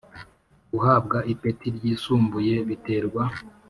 [0.71, 3.23] Guhabwa ipeti ryisumbuye biterwa